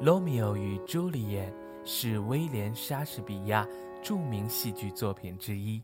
[0.04, 1.50] 《罗密欧与朱丽叶》
[1.86, 3.66] 是威廉·莎士比亚
[4.02, 5.82] 著名戏剧作品之一。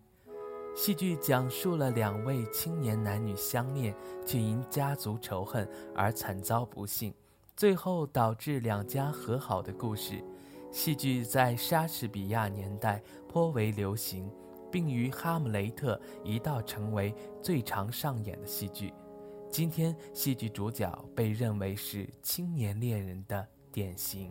[0.77, 3.95] 戏剧讲述了两位青年男女相恋，
[4.27, 7.15] 却因家族仇恨而惨遭不幸，
[7.57, 10.23] 最后导致两家和好的故事。
[10.71, 14.31] 戏剧在莎士比亚年代颇为流行，
[14.71, 18.93] 并与《哈姆雷特》一道成为最常上演的戏剧。
[19.51, 23.49] 今天，戏剧主角被认为是青年恋人的。
[23.73, 24.29] 典型。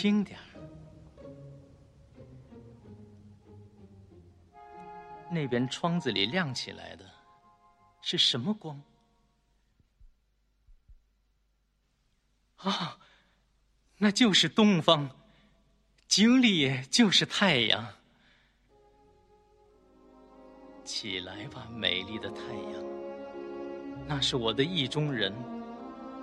[0.00, 0.46] 轻点儿。
[5.28, 7.04] 那边窗子里亮起来的，
[8.00, 8.80] 是什么光？
[12.58, 12.96] 啊，
[13.96, 15.10] 那就是东方，
[16.06, 17.84] 井里就是太阳。
[20.84, 22.84] 起来吧，美丽的太阳，
[24.06, 25.34] 那是我的意中人，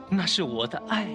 [0.09, 1.05] 那是我的爱。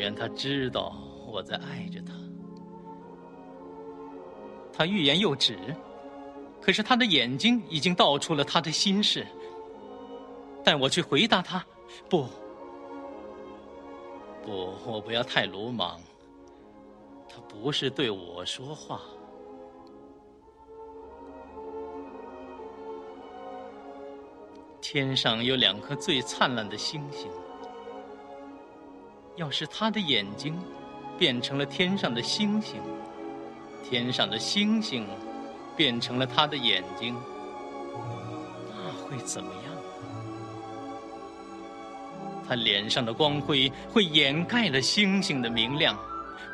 [0.00, 0.96] 但愿他知道
[1.26, 2.14] 我在爱着他。
[4.72, 5.58] 他欲言又止，
[6.58, 9.26] 可是他的眼睛已经道出了他的心事。
[10.64, 11.62] 但我去回答他：
[12.08, 12.24] 不，
[14.42, 16.00] 不，我不要太鲁莽。
[17.28, 19.02] 他不是对我说话。
[24.80, 27.30] 天上有两颗最灿烂的星星。
[29.40, 30.54] 要是他的眼睛
[31.18, 32.78] 变成了天上的星星，
[33.82, 35.06] 天上的星星
[35.74, 37.16] 变成了他的眼睛，
[38.68, 39.72] 那会怎么样？
[42.46, 45.98] 他脸上的光辉会掩盖了星星的明亮，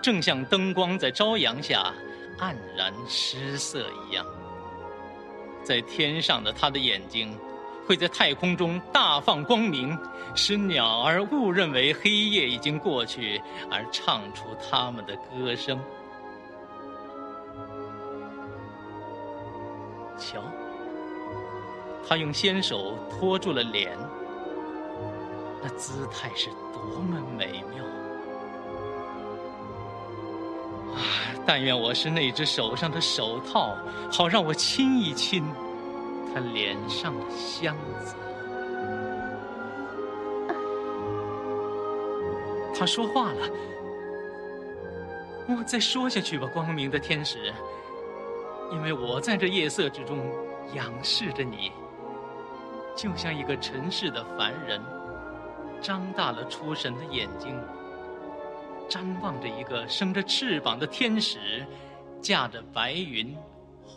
[0.00, 1.92] 正像灯光在朝阳下
[2.38, 4.24] 黯然失色一样。
[5.64, 7.36] 在天上的他的眼睛。
[7.86, 9.96] 会在太空中大放光明，
[10.34, 15.78] 使鸟儿误认为黑夜已经过去，而唱出他们的歌声。
[20.18, 20.42] 瞧，
[22.08, 23.96] 他用纤手托住了脸，
[25.62, 27.84] 那姿态是多么美妙！
[30.94, 30.98] 啊，
[31.46, 33.76] 但愿我是那只手上的手套，
[34.10, 35.44] 好让我亲一亲。
[36.36, 37.74] 他脸上的香
[38.04, 38.14] 子，
[42.78, 43.48] 他说话了。
[45.48, 47.50] 我再说下去吧，光明的天使，
[48.70, 50.30] 因为我在这夜色之中
[50.74, 51.72] 仰视着你，
[52.94, 54.78] 就像一个尘世的凡人，
[55.80, 57.58] 张大了出神的眼睛，
[58.90, 61.64] 瞻望着一个生着翅膀的天使，
[62.20, 63.34] 驾着白云。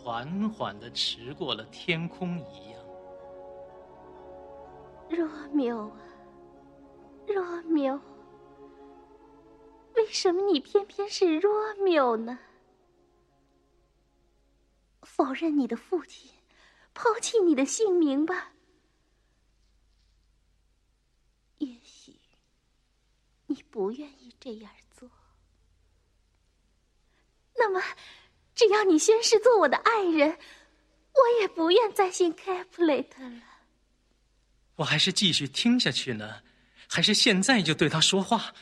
[0.02, 2.80] 缓缓的驰过了天空一样。
[5.10, 6.00] 若缪啊，
[7.28, 8.00] 若缪，
[9.96, 12.40] 为什么你偏偏是若缪呢？
[15.02, 16.32] 否认你的父亲，
[16.94, 18.54] 抛弃你的姓名吧。
[21.58, 22.16] 也许
[23.48, 25.10] 你不愿意这样做。
[27.56, 27.82] 那么。
[28.60, 30.38] 只要你宣誓做我的爱人，
[31.14, 33.42] 我也不愿再信 Capulet 了。
[34.76, 36.42] 我还是继续听下去呢，
[36.86, 38.54] 还是现在就对他说话？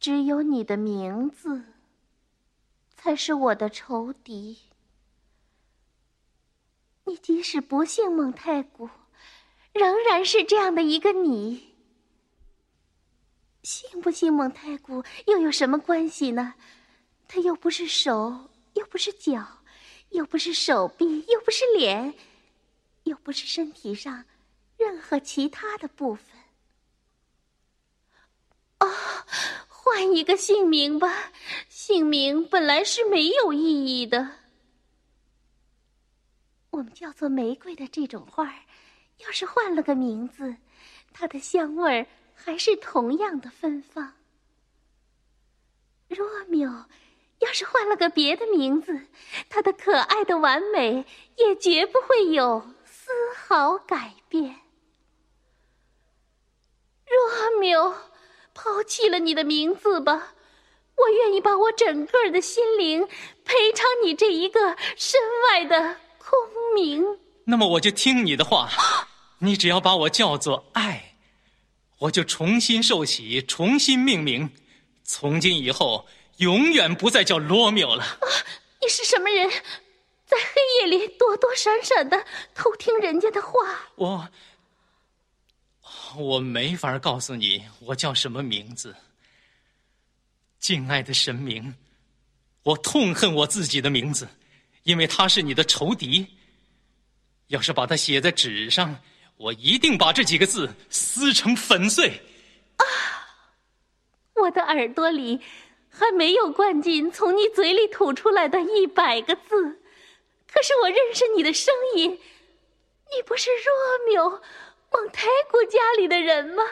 [0.00, 1.62] 只有你的名字
[2.96, 4.58] 才是我的仇敌。
[7.04, 8.90] 你即使不姓蒙太古，
[9.72, 11.76] 仍然是这样的一个你。
[13.62, 16.54] 信不信蒙太古又有什么关系呢？
[17.28, 19.46] 他又不是手，又不是脚，
[20.10, 22.12] 又不是手臂，又不是脸，
[23.04, 24.24] 又不是身体上
[24.76, 26.34] 任何其他的部分。
[28.78, 28.88] 啊，
[29.68, 31.30] 换一个姓名吧，
[31.68, 34.32] 姓名本来是没有意义的。
[36.70, 38.62] 我们叫做玫瑰的这种花儿，
[39.18, 40.56] 要是换了个名字，
[41.12, 42.06] 它的香味儿。
[42.40, 44.14] 还是同样的芬芳。
[46.06, 46.88] 若缪，
[47.40, 49.06] 要是换了个别的名字，
[49.48, 51.04] 他的可爱的完美
[51.36, 54.56] 也绝不会有丝毫改变。
[57.06, 57.94] 若缪，
[58.54, 60.34] 抛弃了你的名字吧，
[60.96, 63.06] 我愿意把我整个的心灵
[63.44, 66.38] 赔偿你这一个身外的空
[66.74, 67.04] 名。
[67.44, 68.68] 那么我就听你的话，
[69.38, 71.14] 你只要把我叫做爱。
[72.00, 74.50] 我就重新受洗，重新命名，
[75.02, 76.06] 从今以后
[76.38, 78.02] 永远不再叫罗密欧了。
[78.02, 78.26] 啊，
[78.80, 79.48] 你是什么人，
[80.26, 82.24] 在黑夜里躲躲闪闪的
[82.54, 83.58] 偷听人家的话？
[83.96, 84.28] 我，
[86.16, 88.94] 我没法告诉你我叫什么名字。
[90.58, 91.74] 敬爱的神明，
[92.62, 94.28] 我痛恨我自己的名字，
[94.82, 96.26] 因为他是你的仇敌。
[97.48, 99.00] 要是把它写在纸上。
[99.38, 102.08] 我一定把这几个字撕成粉碎。
[102.76, 102.84] 啊！
[104.34, 105.40] 我的耳朵里
[105.98, 109.80] 还没有灌进从你嘴里吐出来的一百个字，
[110.52, 112.10] 可是我认识你的声音。
[113.10, 114.42] 你不是若缪
[114.92, 116.62] 蒙泰古家里的人吗？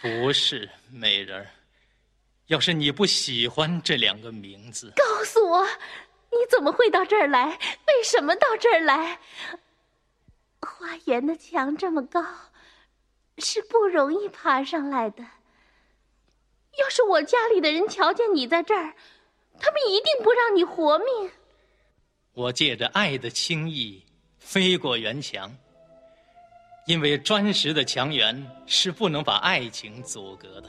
[0.00, 1.46] 不是，美人儿。
[2.46, 5.64] 要是你不喜欢这两个名字，告诉我，
[6.30, 7.58] 你怎么会到这儿来？
[7.86, 9.20] 为什么到这儿来？
[10.60, 12.24] 花园的墙这么高，
[13.38, 15.24] 是不容易爬上来的。
[16.80, 18.94] 要是我家里的人瞧见你在这儿，
[19.58, 21.30] 他们一定不让你活命。
[22.32, 24.04] 我借着爱的轻易
[24.38, 25.54] 飞过园墙，
[26.86, 30.68] 因为砖石的墙垣是不能把爱情阻隔的。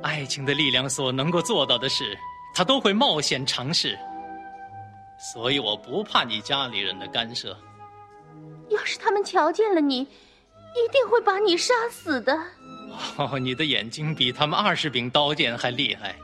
[0.00, 2.16] 爱情的力量所能够做到的事，
[2.54, 3.98] 他都会冒险尝试。
[5.34, 7.58] 所以我不怕你家里人的干涉。
[8.68, 12.40] 要是他们瞧见了你，一定会把你杀死的。
[13.16, 16.14] 哦， 你的眼睛比他们二十柄刀剑还厉害。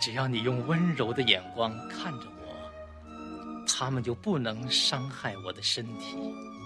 [0.00, 6.16] 只要你用温柔的眼光看着我，他们就不能伤害我的身体。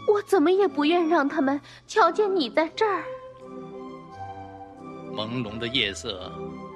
[0.08, 3.04] 我怎么也不愿让他们瞧见你在这儿。
[5.14, 6.32] 朦胧的夜色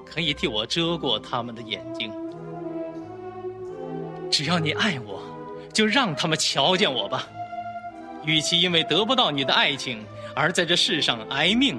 [0.06, 2.12] 可以替我遮过他们的眼睛。
[4.30, 5.22] 只要你爱我。
[5.72, 7.26] 就让他们瞧见我吧，
[8.26, 11.78] 与其因为得不到你的爱情而在这世上挨命，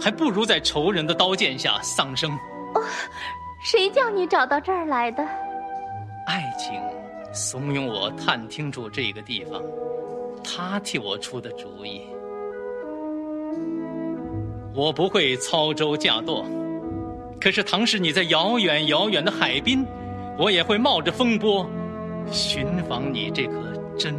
[0.00, 2.30] 还不如在仇人的刀剑下丧生。
[2.74, 2.82] 哦，
[3.62, 5.22] 谁叫你找到这儿来的？
[6.26, 6.80] 爱情
[7.32, 9.62] 怂恿我探听住这个地方，
[10.42, 12.02] 他替我出的主意。
[14.74, 16.44] 我不会操舟驾舵，
[17.40, 19.86] 可是倘使你在遥远遥远的海滨，
[20.38, 21.68] 我也会冒着风波。
[22.32, 23.52] 寻访你这颗
[23.98, 24.16] 珍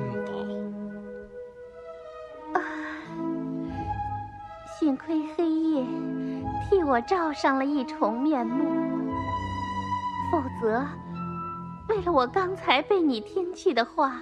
[6.95, 8.63] 我罩上了一重面目，
[10.31, 10.81] 否则，
[11.89, 14.21] 为了我刚才被你听去的话，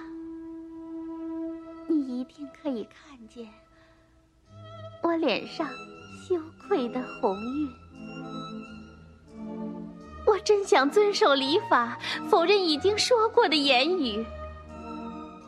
[1.86, 3.48] 你一定可以看见
[5.04, 5.68] 我脸上
[6.28, 6.34] 羞
[6.66, 7.70] 愧的红晕。
[10.26, 11.96] 我真想遵守礼法，
[12.28, 14.26] 否认已经说过的言语。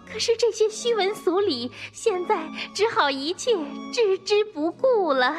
[0.09, 3.50] 可是这些虚文俗礼，现在只好一切
[3.92, 5.35] 置之不顾了。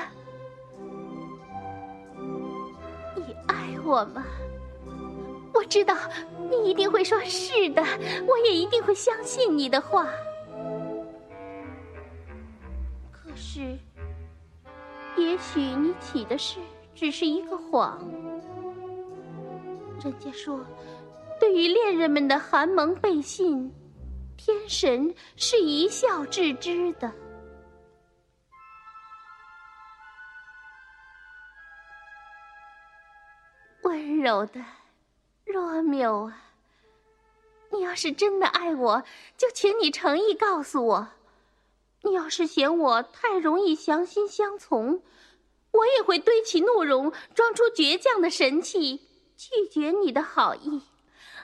[3.88, 4.26] 我吗？
[5.54, 5.96] 我知道
[6.52, 7.82] 你一定会说是的，
[8.28, 10.06] 我也一定会相信你的话。
[13.10, 13.78] 可是，
[15.16, 16.60] 也许你起的事
[16.94, 17.98] 只是一个谎。
[20.04, 20.60] 人家说，
[21.40, 23.72] 对于恋人们的寒盟背信，
[24.36, 27.12] 天神是一笑置之的。
[33.88, 34.62] 温柔的
[35.46, 36.44] 若缪啊，
[37.72, 39.02] 你要是真的爱我，
[39.38, 41.08] 就请你诚意告诉我，
[42.02, 45.02] 你要是嫌我太容易降心相从，
[45.72, 50.82] 我也会堆起怒容，装出倔强的神气，拒绝你的好意，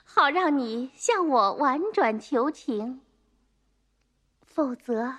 [0.03, 3.00] 好让你向我婉转求情。
[4.43, 5.15] 否则，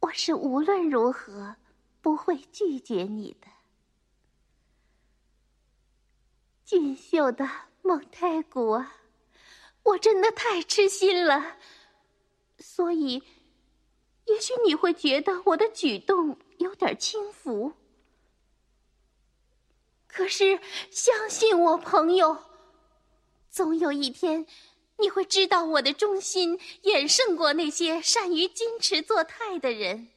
[0.00, 1.56] 我是无论如何
[2.02, 3.46] 不会拒绝你的。
[6.70, 7.50] 俊秀的
[7.82, 8.94] 蒙太古啊，
[9.82, 11.56] 我真的太痴心了，
[12.60, 13.24] 所以，
[14.26, 17.72] 也许你会觉得我的举动有点轻浮。
[20.06, 20.60] 可是，
[20.92, 22.38] 相信我，朋友，
[23.50, 24.46] 总有一天。
[24.98, 30.10] 你会知道我的忠心远胜过那些善于矜持作态的人。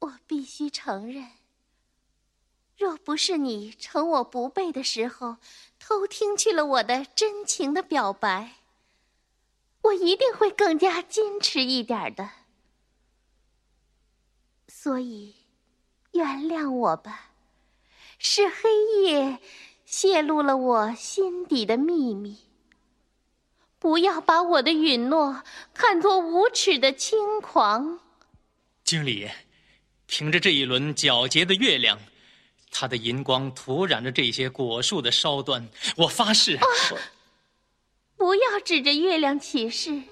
[0.00, 1.28] 我必须承认，
[2.76, 5.36] 若不是你趁我不备的时候
[5.88, 8.56] 偷听去了我的真情的表白，
[9.80, 12.28] 我一定会更加矜持一点的。
[14.68, 15.34] 所以，
[16.12, 17.30] 原谅我吧，
[18.18, 18.68] 是黑
[19.02, 19.38] 夜
[19.86, 22.40] 泄露了我心底的秘密。
[23.78, 25.42] 不要把我的允诺
[25.72, 28.00] 看作无耻的轻狂。
[28.84, 29.30] 经理，
[30.06, 31.98] 凭着这一轮皎洁的月亮，
[32.70, 36.58] 它的银光涂染着这些果树的梢端，我发誓。
[38.16, 40.02] 不要指着月亮起誓。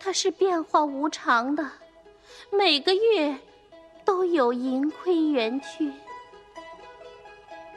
[0.00, 1.70] 它是变化无常的，
[2.52, 3.36] 每个月
[4.04, 5.84] 都有盈亏圆缺。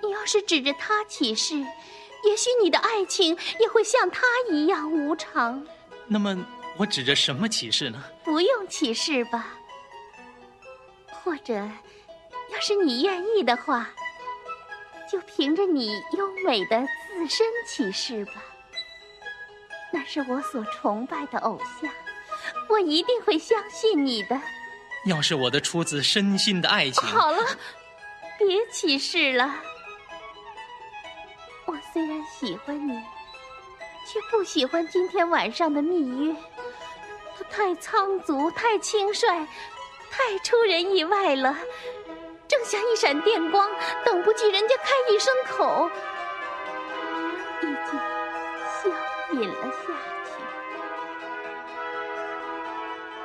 [0.03, 1.65] 你要是指着它起誓。
[2.23, 5.65] 也许你的爱情也会像它一样无常。
[6.05, 6.45] 那么，
[6.77, 8.03] 我指着什么起誓呢？
[8.23, 9.57] 不用起誓吧。
[11.09, 11.67] 或者，
[12.51, 13.89] 要是你愿意的话，
[15.11, 18.33] 就凭着你优美的自身起誓吧。
[19.91, 21.91] 那是我所崇拜的偶像，
[22.69, 24.39] 我一定会相信你的。
[25.05, 27.03] 要是我的出自身心的爱情……
[27.09, 27.43] 好了，
[28.37, 29.55] 别起誓了。
[31.65, 32.93] 我虽然喜欢你，
[34.07, 36.35] 却不喜欢今天晚上的密约。
[37.37, 39.27] 它太仓促，太轻率，
[40.11, 42.00] 太出人意外了，正
[42.71, 43.69] 像一闪电光，
[44.05, 45.91] 等不及人家开一声口，
[47.59, 47.99] 已经
[48.71, 48.89] 消
[49.33, 50.31] 隐了下去。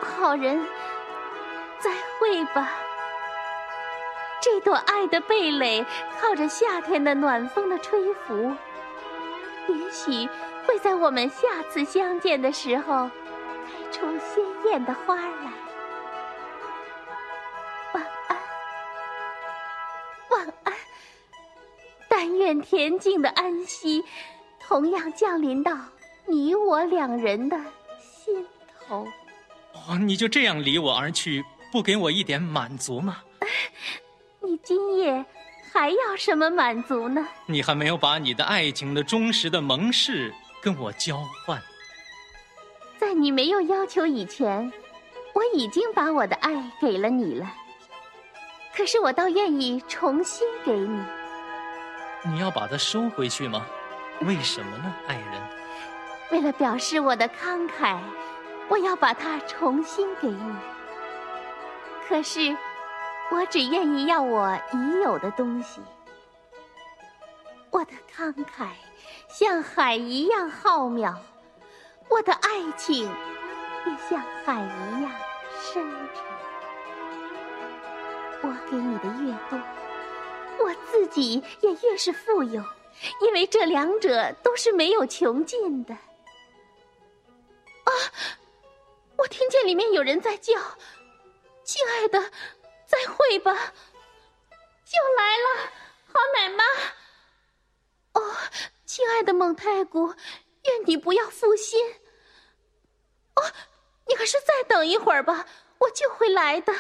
[0.05, 0.67] 好人，
[1.79, 2.73] 再会吧。
[4.41, 5.87] 这朵爱的蓓蕾，
[6.21, 8.53] 靠着夏天的暖风的吹拂，
[9.69, 10.29] 也许
[10.67, 13.09] 会在我们下次相见的时候，
[13.65, 15.53] 开出鲜艳的花来。
[22.47, 24.05] 但愿恬静的安息，
[24.61, 25.77] 同样降临到
[26.27, 27.57] 你我两人的
[27.99, 28.47] 心
[28.87, 29.05] 头。
[29.73, 33.17] 哦，你就这样离我而去，不给我一点满足吗？
[34.39, 35.25] 你今夜
[35.73, 37.27] 还要什么满足呢？
[37.47, 41.61] 你还没有把你的爱情的忠实的盟誓跟我交换。
[42.97, 44.73] 在你没有要求以前，
[45.33, 47.53] 我已经把我的爱给了你了。
[48.73, 51.03] 可是我倒愿意重新给你。
[52.27, 53.65] 你要把它收回去吗？
[54.23, 55.43] 为什么呢，爱人？
[56.31, 57.99] 为了表示我的慷慨，
[58.69, 60.57] 我要把它重新给你。
[62.09, 62.57] 可是。
[63.29, 65.81] 我只愿意要我已有的东西。
[67.71, 68.69] 我的慷慨
[69.29, 71.13] 像海一样浩渺，
[72.09, 73.03] 我的爱情
[73.85, 75.11] 也像海一样
[75.61, 76.25] 深沉。
[78.43, 79.59] 我给你的越多，
[80.97, 82.65] 自己也越是富有，
[83.21, 85.93] 因为这两者都是没有穷尽的。
[85.93, 86.01] 啊！
[89.19, 90.55] 我听见里面有人在叫
[91.65, 92.33] ：“亲爱的。”
[92.89, 95.71] 再会吧，就来了，
[96.07, 96.65] 好奶妈。
[98.15, 98.35] 哦，
[98.87, 100.17] 亲爱的蒙太古，愿
[100.87, 101.79] 你不要负心。
[103.35, 103.53] 哦，
[104.07, 105.47] 你还是再等一会儿吧，
[105.79, 106.73] 我就会来的。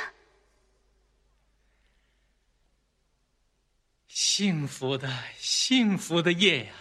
[4.16, 6.72] 幸福的幸福的夜呀！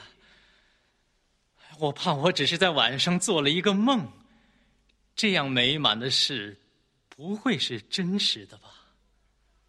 [1.79, 4.09] 我怕我只是在晚上做了一个梦，
[5.17, 6.57] 这样美满的事，
[7.09, 8.69] 不会是真实的吧？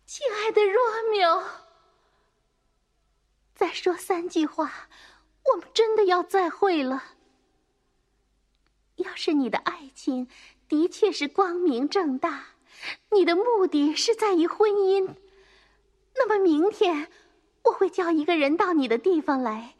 [0.07, 0.81] 亲爱的若
[1.11, 1.43] 米欧，
[3.57, 4.89] 再说三句话，
[5.47, 7.03] 我们真的要再会了。
[8.95, 10.29] 要是你的爱情
[10.69, 12.47] 的确是光明正大，
[13.11, 15.17] 你的目的是在于婚姻，
[16.15, 17.11] 那么明天
[17.67, 19.75] 我会叫一个人到你的地方来，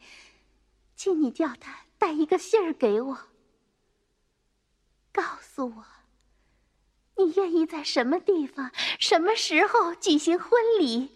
[0.95, 3.17] 请你叫他带一个信儿给我，
[5.11, 5.85] 告诉我，
[7.15, 11.15] 你愿意在什么地方、什么时候举行婚礼，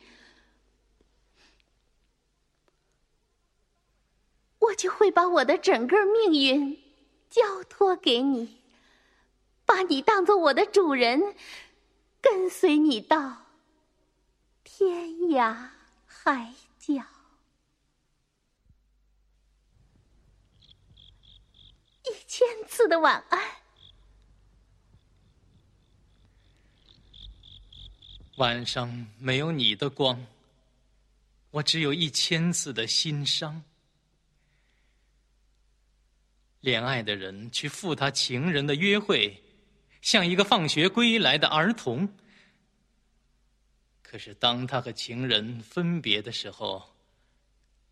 [4.59, 6.81] 我就会把我的整个命运
[7.29, 8.61] 交托给你，
[9.65, 11.35] 把你当做我的主人，
[12.21, 13.47] 跟随你到
[14.63, 15.80] 天涯。
[16.23, 17.03] 海角。
[22.03, 23.41] 一千次的晚安。
[28.37, 30.23] 晚上没有你的光，
[31.49, 33.63] 我只有一千次的心伤。
[36.59, 39.43] 恋爱的人去赴他情人的约会，
[40.03, 42.07] 像一个放学归来的儿童。
[44.11, 46.83] 可是当他和情人分别的时候，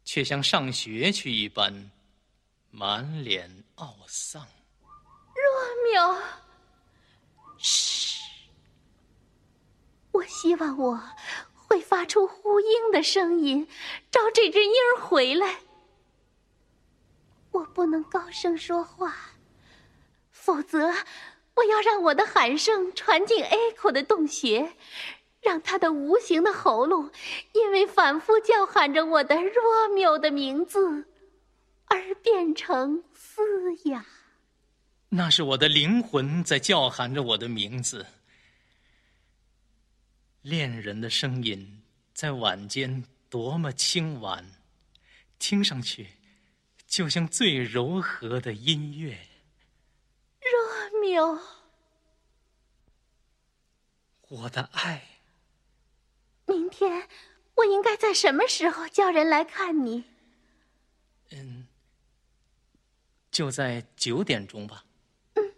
[0.03, 1.89] 却像上学去一般，
[2.71, 4.45] 满脸懊丧。
[5.33, 6.21] 若缪，
[7.57, 8.19] 嘘。
[10.11, 11.01] 我希望我
[11.53, 13.65] 会发出呼应的声音，
[14.11, 15.61] 招这只鹰回来。
[17.51, 19.15] 我不能高声说话，
[20.31, 20.93] 否则
[21.53, 24.75] 我要让我的喊声传进 A 口的洞穴，
[25.41, 27.11] 让他的无形的喉咙
[27.53, 31.05] 因为反复叫喊着我的若缪的名字
[31.85, 33.41] 而变成嘶
[33.89, 34.05] 哑。
[35.09, 38.05] 那是我的灵魂在叫喊着我的名字。
[40.41, 41.81] 恋人的声音
[42.13, 44.45] 在晚间多么轻婉，
[45.39, 46.09] 听上去
[46.85, 49.17] 就像最柔和的音乐。
[50.39, 51.39] 若缪，
[54.27, 55.08] 我的爱。
[56.49, 57.07] 明天
[57.53, 60.03] 我应该在什么时候叫人来看你？
[61.31, 61.67] 嗯，
[63.29, 64.83] 就在九点钟吧。
[65.35, 65.53] 嗯，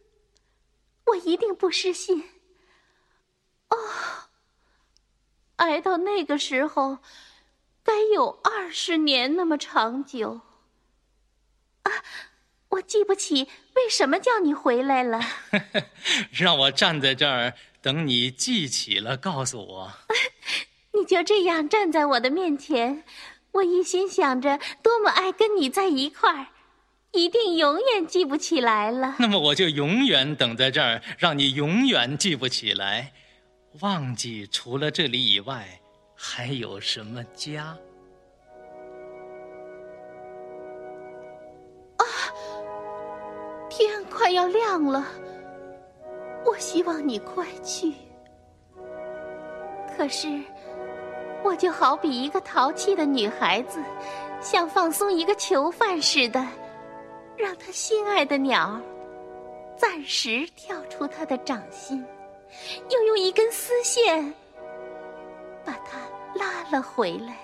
[1.05, 2.21] 我一定不失信。
[3.69, 3.77] 哦。
[5.55, 6.97] 挨到那个时候，
[7.83, 10.41] 该有二十年那么长久。
[11.83, 11.91] 啊，
[12.69, 15.21] 我记不起为什么叫你回来了。
[16.33, 19.93] 让我站在这儿等你记起了，告诉我。
[20.93, 23.03] 你就这样站在我的面前，
[23.53, 26.47] 我一心想着多么爱跟你在一块儿，
[27.11, 29.15] 一定永远记不起来了。
[29.19, 33.13] 那么我就永远等在这儿，让你永远记不起来。
[33.79, 35.79] 忘记除了这里以外，
[36.13, 37.77] 还有什么家？
[41.97, 42.03] 啊！
[43.69, 45.07] 天快要亮了，
[46.45, 47.93] 我希望你快去。
[49.95, 50.27] 可是，
[51.43, 53.83] 我就好比一个淘气的女孩子，
[54.39, 56.45] 想放松一个囚犯似的，
[57.35, 58.79] 让他心爱的鸟
[59.75, 62.05] 暂时跳出他的掌心。
[62.89, 64.33] 又用一根丝线
[65.63, 65.99] 把他
[66.35, 67.37] 拉了回来。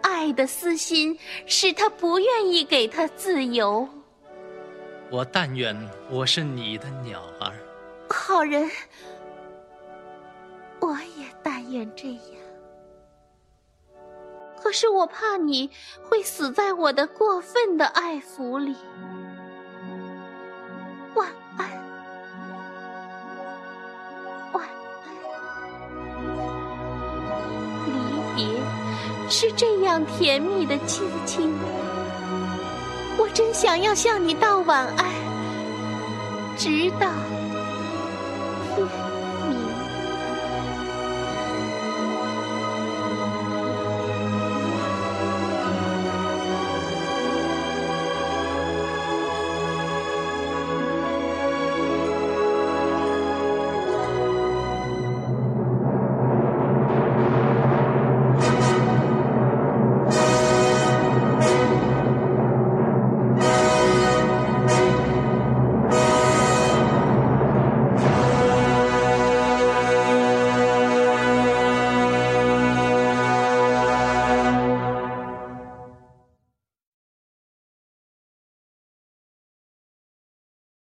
[0.00, 3.88] 爱的私心使他不愿意给他自由。
[5.10, 5.76] 我但愿
[6.08, 7.52] 我是你的鸟儿，
[8.08, 8.70] 好人。
[10.80, 12.43] 我也但愿这样。
[14.64, 15.70] 可是我怕你
[16.08, 18.74] 会死在我的过分的爱抚里。
[21.14, 21.68] 晚安。
[24.54, 24.64] 晚
[25.04, 25.12] 安。
[27.86, 27.92] 离
[28.34, 28.46] 别
[29.28, 31.52] 是这样甜蜜的亲亲，
[33.18, 35.04] 我真想要向你道晚安，
[36.56, 37.10] 直到。